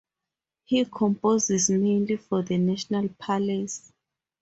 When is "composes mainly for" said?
0.83-2.41